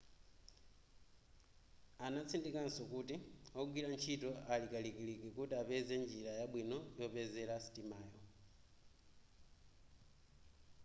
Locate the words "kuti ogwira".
2.91-3.87